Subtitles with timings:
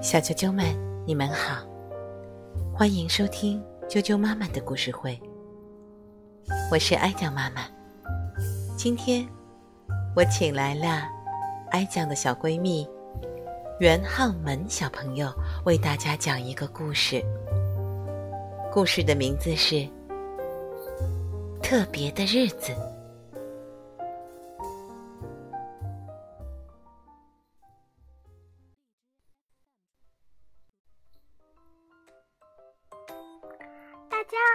[0.00, 0.64] 小啾啾们，
[1.04, 1.60] 你们好，
[2.72, 5.20] 欢迎收听啾啾妈妈的故事会。
[6.70, 7.62] 我是哀酱妈妈，
[8.76, 9.26] 今天
[10.14, 11.08] 我请来了
[11.72, 12.88] 哀酱的小闺蜜
[13.80, 15.34] 袁浩门小朋友，
[15.64, 17.20] 为大家讲一个故事。
[18.72, 19.74] 故事的名字是
[21.60, 22.72] 《特别的日子》。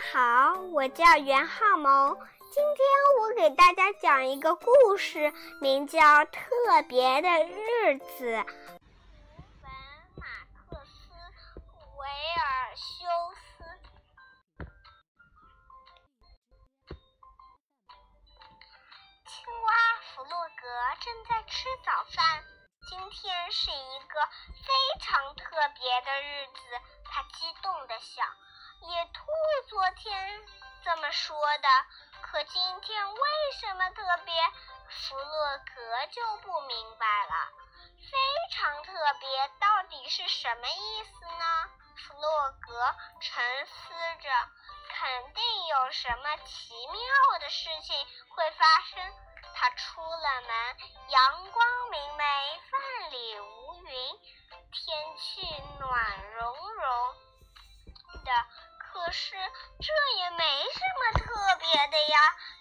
[0.00, 2.16] 好，我叫袁浩萌。
[2.50, 2.84] 今天
[3.20, 8.32] 我给大家讲一个故事，名叫《特别的日子》。
[8.34, 9.70] 文
[10.16, 10.24] 马
[10.56, 11.12] 克思·
[11.98, 13.62] 维尔修斯。
[19.26, 19.70] 青蛙
[20.00, 20.64] 弗洛格
[21.04, 22.42] 正在吃早饭。
[22.88, 24.26] 今天是一个
[24.66, 25.44] 非常特
[25.78, 26.58] 别的日子，
[27.04, 28.26] 他激动地想。
[29.90, 30.40] 昨天
[30.84, 31.68] 这么说的，
[32.22, 33.20] 可今天为
[33.58, 34.32] 什么特别？
[34.88, 37.48] 弗洛格就不明白了。
[37.98, 38.16] 非
[38.52, 41.70] 常特别到底是什么意思呢？
[41.96, 44.30] 弗洛格沉思着，
[44.90, 49.12] 肯定有什么奇妙的事情会发生。
[49.56, 50.76] 他出了门，
[51.08, 54.20] 阳光明媚，万里无云，
[54.70, 54.89] 天
[59.82, 62.18] 这也没什么特别的呀，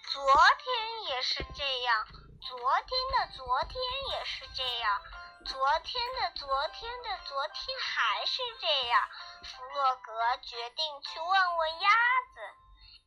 [0.09, 0.23] 昨
[0.57, 2.05] 天也是这样，
[2.39, 3.75] 昨天的昨天
[4.11, 5.01] 也是这样，
[5.45, 9.09] 昨天的昨天的昨天还是这样。
[9.43, 11.89] 弗洛格决定去问问鸭
[12.33, 12.39] 子：“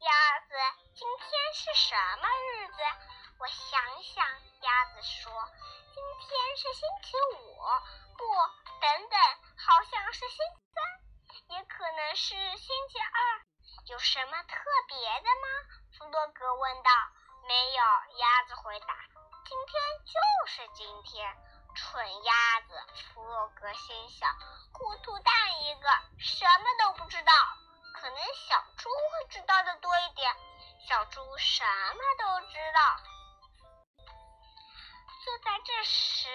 [0.05, 0.55] 鸭子，
[0.95, 2.75] 今天是什么日子？”
[3.41, 4.27] 我想想，
[4.61, 5.33] 鸭子说
[5.89, 7.57] ：“今天是星期五。”
[8.19, 8.25] 不，
[8.79, 9.19] 等等，
[9.57, 10.85] 好像是星期三。
[11.49, 13.41] 也可能是星期二，
[13.87, 14.55] 有什么特
[14.89, 15.47] 别的吗？
[15.99, 16.91] 弗洛格问道。
[17.45, 17.83] 没有，
[18.19, 18.95] 鸭子回答。
[19.45, 21.37] 今天就是今天，
[21.75, 22.81] 蠢鸭子！
[23.13, 24.31] 弗洛格心想。
[24.73, 25.89] 糊涂蛋一个，
[26.21, 27.33] 什么都不知道。
[27.95, 30.35] 可能小猪会知道的多一点。
[30.87, 33.01] 小猪什么都知道。
[35.25, 36.29] 就在这时，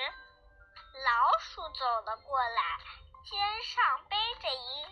[1.06, 2.80] 老鼠走了过来，
[3.26, 4.86] 肩上背着一。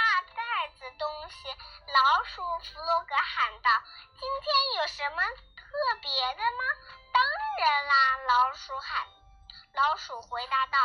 [0.00, 1.48] 大袋子东西，
[1.92, 3.70] 老鼠弗洛格喊道
[4.18, 5.22] ：“今天有什么
[5.56, 6.64] 特别的吗
[7.12, 7.22] ？”“当
[7.58, 9.06] 然啦！”老鼠喊。
[9.74, 10.78] 老鼠回答道：“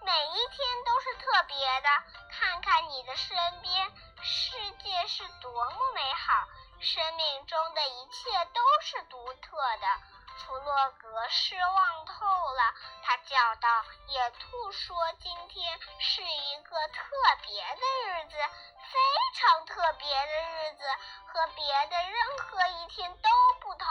[0.00, 1.88] 每一天都是特别的。
[2.30, 3.92] 看看你的身边，
[4.22, 6.48] 世界是多么美好，
[6.80, 9.86] 生命中的一切都是独特的。”
[10.36, 17.04] 弗洛格失望透了，他叫道：“野兔说，今天是一个特
[17.42, 18.98] 别的日子，非
[19.34, 20.84] 常特别的日子，
[21.26, 23.30] 和别的任何一天都
[23.60, 23.88] 不同。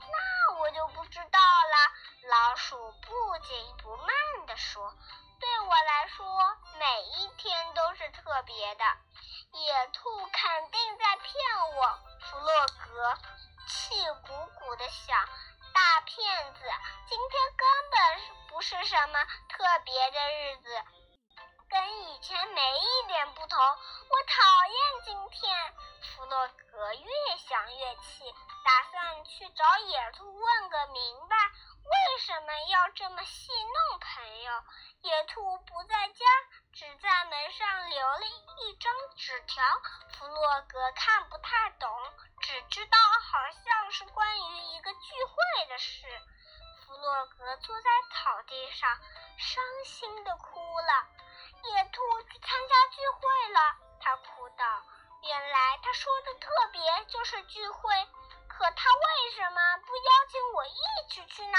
[0.00, 1.92] 那我就不知道了。”
[2.26, 4.08] 老鼠不紧不慢
[4.46, 4.94] 地说
[5.38, 8.84] ：“对我来说，每一天都是特别的。
[9.52, 11.34] 野兔肯定在骗
[11.76, 13.18] 我。”弗洛格
[13.68, 13.94] 气
[14.26, 15.28] 鼓鼓地想。
[15.74, 16.60] 大骗子！
[17.08, 20.84] 今天根本不是什么特别的日子，
[21.68, 23.58] 跟以前没一点不同。
[23.58, 25.74] 我讨厌今天。
[26.14, 28.32] 弗洛格越想越气，
[28.64, 34.62] 打算去找野兔问个明白，为什么要这么戏弄朋友。
[35.00, 36.24] 野兔不在家，
[36.72, 38.20] 只在门上留了
[38.60, 39.64] 一张纸条。
[40.12, 41.90] 弗洛格看不太懂。
[42.40, 44.73] 只知道好像是关于一
[45.04, 46.06] 聚会的事。
[46.80, 48.88] 弗洛格坐在草地上，
[49.36, 51.06] 伤心的哭了。
[51.62, 54.82] 野兔去参加聚会了，他哭道
[55.22, 58.08] ：“原来他说的特别就是聚会，
[58.48, 61.58] 可他为什么不邀请我一起去呢？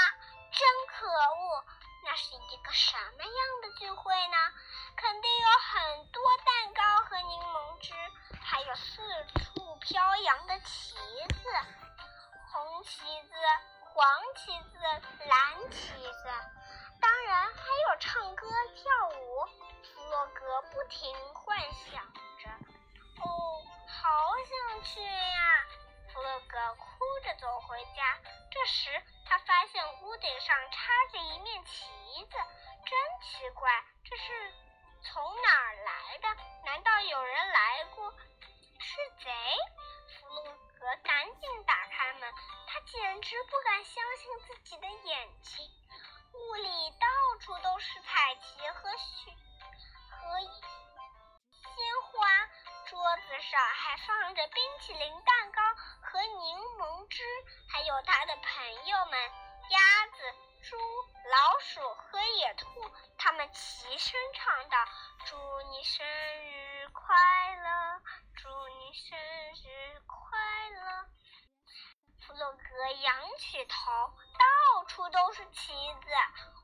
[0.52, 1.64] 真可恶！
[2.04, 4.36] 那是一个什么样的聚会呢？
[4.96, 7.94] 肯定有很多蛋糕和柠檬汁，
[8.42, 9.02] 还有四
[9.44, 11.48] 处……”飘扬的旗子，
[12.56, 13.34] 红旗子、
[13.82, 14.78] 黄旗子、
[15.26, 16.32] 蓝旗子，
[17.02, 19.46] 当然还有唱歌跳舞。
[19.84, 22.02] 弗洛格不停幻想
[22.38, 22.48] 着，
[23.20, 25.66] 哦，好想去呀！
[26.10, 26.86] 弗洛格哭
[27.24, 28.18] 着走回家。
[28.50, 31.84] 这时，他发现屋顶上插着一面旗
[32.24, 32.38] 子，
[32.86, 34.54] 真奇怪，这是
[35.02, 36.42] 从哪儿来的？
[36.64, 38.10] 难道有人来过？
[38.78, 39.30] 是贼！
[40.08, 40.42] 弗洛
[40.78, 41.85] 格赶紧打
[42.66, 45.70] 他简直不敢相信自己的眼睛。
[46.32, 49.32] 屋里到处都是彩旗和雪
[50.10, 52.46] 和鲜花，
[52.86, 55.62] 桌子上还放着冰淇淋蛋糕
[56.02, 57.22] 和柠檬汁，
[57.70, 59.18] 还有他的朋友们——
[59.70, 60.76] 鸭子、猪、
[61.30, 64.76] 老鼠和野兔，他们齐声唱道
[65.26, 65.36] ：“祝
[65.70, 68.02] 你生日快乐，
[68.36, 70.38] 祝你生日快
[70.70, 71.08] 乐。”
[72.36, 76.10] 弗洛格仰起头，到处都是旗子，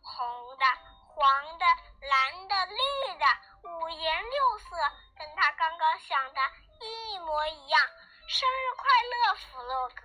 [0.02, 0.66] 红的、
[1.08, 1.64] 黄的、
[2.02, 3.24] 蓝的、绿的，
[3.62, 4.76] 五颜六色，
[5.16, 6.40] 跟他刚刚想的
[6.78, 7.80] 一模一样。
[8.28, 10.04] 生日快乐，弗洛格！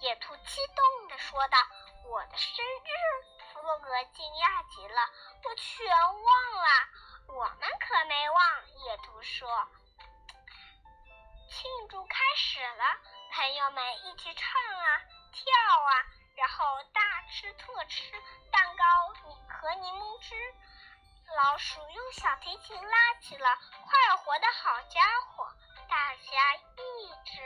[0.00, 1.58] 野兔激动地说道
[2.10, 2.90] ：“我的生日！”
[3.54, 5.00] 弗洛格惊讶极了
[5.44, 6.88] ：“我全忘了。”
[7.38, 8.68] 我们可没忘。
[8.84, 9.68] 野兔说
[11.48, 12.84] ：“庆祝开始了。”
[13.30, 15.92] 朋友们一起唱啊，跳啊，
[16.36, 17.00] 然后大
[17.30, 18.12] 吃特吃
[18.50, 18.84] 蛋糕
[19.48, 20.34] 和柠檬汁。
[21.36, 23.48] 老鼠用小提琴拉起了
[23.82, 25.44] 《快活的好家伙》，
[25.88, 27.42] 大家一直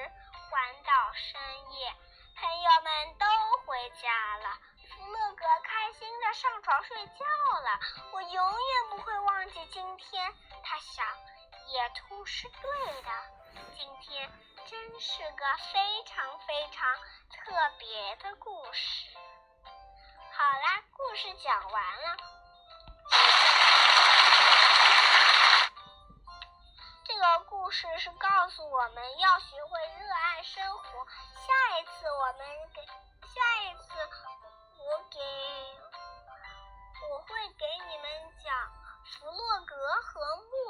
[0.51, 1.41] 玩到深
[1.73, 1.95] 夜。
[2.37, 3.27] 朋友们都
[3.65, 4.59] 回家了，
[4.91, 7.25] 弗洛格开心的上床睡觉
[7.61, 7.81] 了。
[8.13, 11.07] 我永远不会忘记今天，他想，
[11.69, 13.11] 野兔是对的，
[13.76, 14.31] 今天。
[14.70, 16.94] 真是个非常非常
[17.31, 19.06] 特别的故事。
[19.65, 22.17] 好啦，故事讲完了。
[27.05, 31.06] 这个故事是告诉我们要学会热爱生活。
[31.47, 32.82] 下一次我们给，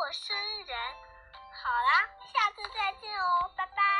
[0.08, 0.34] 陌生
[0.64, 0.74] 人。
[1.52, 3.97] 好啦下次再见哦拜拜。